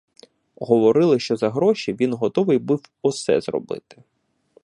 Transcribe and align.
Говорили, 0.55 1.19
що 1.19 1.35
за 1.35 1.49
гроші 1.49 1.93
він 1.93 2.13
готовий 2.13 2.57
був 2.57 2.85
усе 3.01 3.41
зробити. 3.41 4.03